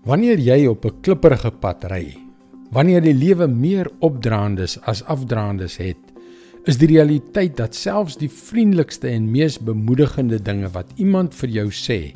Wanneer 0.00 0.38
jy 0.40 0.64
op 0.66 0.84
'n 0.84 1.00
klipprige 1.04 1.50
pad 1.60 1.84
ry, 1.84 2.16
wanneer 2.72 3.02
die 3.02 3.14
lewe 3.14 3.46
meer 3.46 3.90
opdraandes 4.00 4.78
as 4.88 5.04
afdraandes 5.04 5.76
het, 5.76 6.00
is 6.64 6.78
die 6.78 6.88
realiteit 6.88 7.56
dat 7.56 7.74
selfs 7.74 8.16
die 8.16 8.30
vriendelikste 8.30 9.08
en 9.08 9.30
mees 9.30 9.58
bemoedigende 9.58 10.42
dinge 10.42 10.68
wat 10.72 10.86
iemand 10.96 11.34
vir 11.34 11.48
jou 11.48 11.68
sê, 11.68 12.14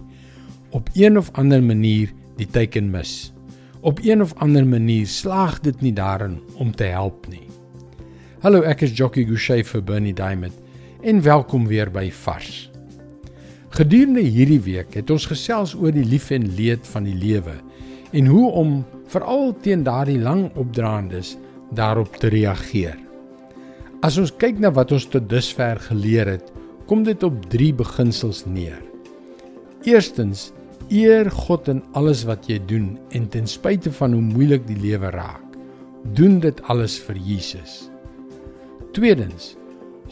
op 0.71 0.89
een 0.95 1.19
of 1.19 1.31
ander 1.33 1.63
manier 1.63 2.09
die 2.37 2.47
teiken 2.47 2.91
mis. 2.91 3.33
Op 3.81 4.01
een 4.03 4.23
of 4.23 4.35
ander 4.35 4.67
manier 4.67 5.07
slaag 5.07 5.61
dit 5.61 5.81
nie 5.81 5.93
daarin 5.93 6.41
om 6.57 6.73
te 6.73 6.85
help 6.85 7.29
nie. 7.29 7.49
Hallo, 8.41 8.63
ek 8.63 8.83
is 8.83 8.97
Jockey 8.97 9.25
Gouchee 9.25 9.65
vir 9.65 9.83
Bernie 9.83 10.15
Diamond 10.15 10.55
en 11.03 11.23
welkom 11.23 11.67
weer 11.67 11.91
by 11.91 12.11
Vars. 12.11 12.74
Gedurende 13.75 14.23
hierdie 14.23 14.61
week 14.63 14.93
het 14.95 15.09
ons 15.11 15.25
gesels 15.27 15.73
oor 15.75 15.91
die 15.91 16.05
lief 16.07 16.29
en 16.31 16.45
leed 16.55 16.85
van 16.87 17.09
die 17.09 17.17
lewe 17.19 17.57
en 18.15 18.29
hoe 18.31 18.45
om 18.61 18.77
veral 19.11 19.51
teen 19.65 19.83
daardie 19.83 20.21
lang 20.23 20.45
opdraandes 20.55 21.33
daarop 21.75 22.15
te 22.23 22.31
reageer. 22.31 22.95
As 24.07 24.21
ons 24.23 24.31
kyk 24.39 24.63
na 24.63 24.71
wat 24.77 24.95
ons 24.95 25.09
tot 25.11 25.27
dusver 25.27 25.83
geleer 25.89 26.31
het, 26.37 26.53
kom 26.87 27.03
dit 27.03 27.27
op 27.27 27.35
3 27.51 27.73
beginsels 27.83 28.45
neer. 28.47 28.79
Eerstens, 29.91 30.53
eer 30.87 31.33
God 31.35 31.67
in 31.75 31.83
alles 31.99 32.23
wat 32.31 32.47
jy 32.47 32.61
doen 32.71 32.93
en 33.11 33.27
ten 33.27 33.51
spyte 33.51 33.91
van 33.99 34.15
hoe 34.15 34.23
moeilik 34.23 34.71
die 34.71 34.79
lewe 34.87 35.11
raak, 35.19 35.59
doen 36.15 36.39
dit 36.39 36.63
alles 36.71 37.01
vir 37.09 37.19
Jesus. 37.19 37.89
Tweedens, 38.95 39.57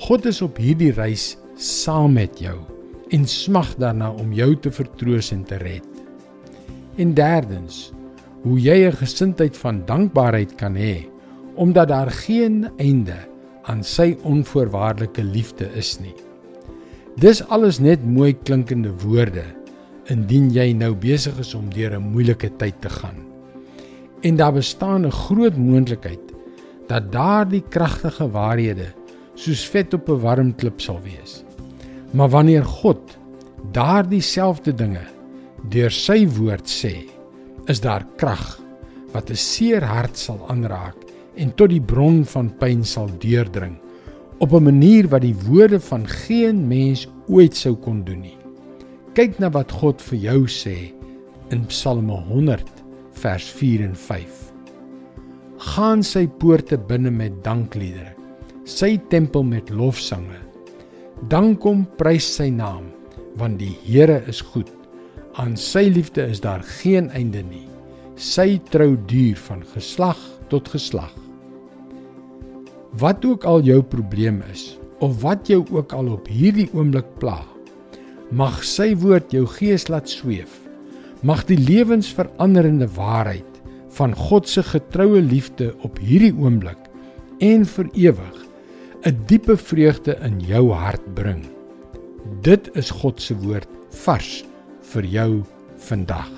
God 0.03 0.27
is 0.27 0.43
op 0.43 0.59
hierdie 0.59 0.91
reis 0.99 1.37
saam 1.55 2.19
met 2.19 2.43
jou 2.43 2.59
en 3.13 3.27
smag 3.29 3.75
daarna 3.77 4.11
om 4.11 4.33
jou 4.33 4.55
te 4.57 4.71
vertroos 4.73 5.33
en 5.35 5.45
te 5.45 5.59
red. 5.61 5.89
En 6.97 7.15
derdens, 7.15 7.93
hoe 8.43 8.59
jy 8.61 8.89
'n 8.89 8.97
gesindheid 8.97 9.57
van 9.57 9.83
dankbaarheid 9.87 10.55
kan 10.55 10.75
hê 10.75 11.07
omdat 11.55 11.89
daar 11.89 12.11
geen 12.11 12.71
einde 12.77 13.17
aan 13.63 13.85
sy 13.85 14.17
onvoorwaardelike 14.23 15.25
liefde 15.25 15.69
is 15.75 15.99
nie. 16.01 16.15
Dis 17.17 17.43
alles 17.49 17.79
net 17.79 18.05
mooi 18.05 18.33
klinkende 18.33 18.91
woorde 19.05 19.45
indien 20.11 20.51
jy 20.51 20.73
nou 20.73 20.95
besig 20.95 21.39
is 21.39 21.55
om 21.55 21.69
deur 21.71 21.95
'n 21.95 22.11
moeilike 22.13 22.51
tyd 22.57 22.81
te 22.81 22.89
gaan. 22.89 23.17
En 24.23 24.37
daar 24.37 24.53
bestaan 24.53 25.07
'n 25.07 25.11
groot 25.11 25.57
moontlikheid 25.57 26.33
dat 26.89 27.13
daardie 27.13 27.65
kragtige 27.69 28.31
waarhede 28.31 28.93
soos 29.35 29.69
vet 29.69 29.95
op 29.95 30.09
'n 30.09 30.21
warm 30.21 30.55
klip 30.55 30.81
sal 30.81 31.01
wees. 31.03 31.45
Maar 32.13 32.29
wanneer 32.29 32.65
God 32.65 33.19
daardie 33.73 34.21
selfde 34.21 34.75
dinge 34.75 35.05
deur 35.73 35.91
sy 35.95 36.27
woord 36.27 36.69
sê, 36.69 37.07
is 37.71 37.81
daar 37.81 38.05
krag 38.21 38.59
wat 39.13 39.31
'n 39.31 39.37
seer 39.37 39.85
hart 39.85 40.17
sal 40.17 40.41
aanraak 40.49 40.97
en 41.37 41.55
tot 41.55 41.71
die 41.71 41.81
bron 41.81 42.25
van 42.25 42.51
pyn 42.59 42.85
sal 42.85 43.09
deurdring 43.19 43.79
op 44.39 44.53
'n 44.53 44.63
manier 44.63 45.09
wat 45.09 45.23
die 45.23 45.37
woorde 45.47 45.81
van 45.81 46.07
geen 46.07 46.69
mens 46.69 47.09
ooit 47.29 47.57
sou 47.57 47.75
kon 47.75 48.05
doen 48.05 48.21
nie. 48.21 48.39
Kyk 49.15 49.39
na 49.39 49.51
wat 49.51 49.73
God 49.73 50.03
vir 50.03 50.19
jou 50.19 50.47
sê 50.47 50.93
in 51.51 51.67
Psalme 51.67 52.13
100 52.13 52.83
vers 53.13 53.51
4 53.51 53.85
en 53.85 53.97
5. 53.97 54.53
Gaan 55.59 56.03
sy 56.03 56.27
poorte 56.27 56.79
binne 56.79 57.11
met 57.11 57.45
dankliedere, 57.45 58.15
sy 58.65 59.01
tempel 59.09 59.43
met 59.43 59.71
lofsange. 59.71 60.52
Dank 61.31 61.63
hom, 61.63 61.85
prys 61.99 62.27
sy 62.37 62.51
naam, 62.51 62.91
want 63.39 63.61
die 63.63 63.77
Here 63.87 64.23
is 64.27 64.41
goed 64.43 64.73
Aan 65.41 65.55
sy 65.57 65.87
liefde 65.89 66.27
is 66.29 66.43
daar 66.45 66.61
geen 66.83 67.07
einde 67.17 67.41
nie. 67.41 67.65
Sy 68.21 68.59
trou 68.69 68.99
duur 69.09 69.39
van 69.47 69.63
geslag 69.73 70.19
tot 70.53 70.69
geslag. 70.69 71.13
Wat 73.01 73.25
ook 73.25 73.47
al 73.49 73.65
jou 73.65 73.79
probleem 73.81 74.43
is 74.53 74.75
of 75.01 75.23
wat 75.23 75.49
jou 75.49 75.63
ook 75.73 75.95
al 75.97 76.11
op 76.13 76.29
hierdie 76.29 76.69
oomblik 76.77 77.09
pla, 77.19 77.39
mag 78.29 78.61
sy 78.61 78.93
woord 78.93 79.33
jou 79.33 79.47
gees 79.57 79.89
laat 79.89 80.13
sweef. 80.13 80.53
Mag 81.25 81.47
die 81.49 81.57
lewensveranderende 81.57 82.91
waarheid 82.93 83.49
van 83.97 84.13
God 84.13 84.53
se 84.53 84.61
getroue 84.69 85.25
liefde 85.25 85.73
op 85.81 85.97
hierdie 85.97 86.35
oomblik 86.37 86.91
en 87.41 87.65
vir 87.65 87.89
ewig 87.97 88.39
'n 89.03 89.17
diepe 89.27 89.57
vreugde 89.57 90.15
in 90.23 90.41
jou 90.41 90.71
hart 90.71 91.15
bring. 91.15 91.43
Dit 92.41 92.71
is 92.79 92.91
God 92.91 93.21
se 93.21 93.35
woord 93.35 93.69
vars 94.05 94.45
vir 94.93 95.05
jou 95.05 95.43
vandag. 95.77 96.31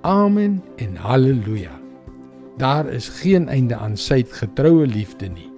Amen 0.00 0.62
en 0.76 0.96
haleluja. 0.96 1.72
Daar 2.56 2.86
is 2.92 3.08
geen 3.08 3.48
einde 3.48 3.76
aan 3.76 3.96
sy 3.96 4.24
getroue 4.28 4.86
liefde 4.86 5.28
nie. 5.28 5.48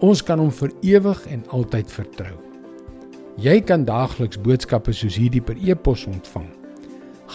Ons 0.00 0.22
kan 0.22 0.38
hom 0.38 0.50
vir 0.50 0.72
ewig 0.80 1.20
en 1.26 1.44
altyd 1.48 1.92
vertrou. 1.92 2.34
Jy 3.36 3.60
kan 3.60 3.84
daagliks 3.84 4.40
boodskappe 4.40 4.92
soos 4.92 5.16
hierdie 5.20 5.44
per 5.44 5.60
e-pos 5.60 6.06
ontvang. 6.08 6.48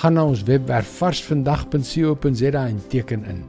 Gaan 0.01 0.13
na 0.13 0.25
ons 0.25 0.43
webwerf 0.43 0.89
varsvandag.co.za 0.97 2.65
en 2.65 2.81
teken 2.89 3.25
in. 3.25 3.45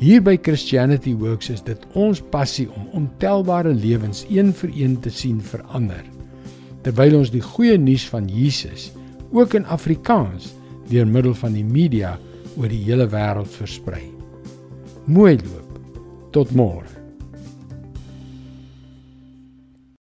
Hier 0.00 0.22
by 0.22 0.34
Christianity 0.42 1.12
Works 1.14 1.52
is 1.54 1.62
dit 1.62 1.78
ons 1.94 2.18
passie 2.32 2.66
om 2.74 2.88
ontelbare 2.98 3.70
lewens 3.70 4.24
een 4.26 4.50
vir 4.58 4.72
een 4.74 4.96
te 5.00 5.10
sien 5.10 5.38
verander 5.38 6.02
terwyl 6.84 7.20
ons 7.20 7.30
die 7.32 7.42
goeie 7.42 7.78
nuus 7.80 8.04
van 8.10 8.26
Jesus 8.28 8.90
ook 9.32 9.54
in 9.56 9.64
Afrikaans 9.72 10.50
deur 10.90 11.06
middel 11.08 11.34
van 11.38 11.54
die 11.56 11.64
media 11.64 12.16
oor 12.58 12.68
die 12.68 12.82
hele 12.84 13.06
wêreld 13.10 13.50
versprei. 13.54 14.02
Mooi 15.06 15.38
loop. 15.40 15.78
Tot 16.34 16.52
môre. 16.52 17.03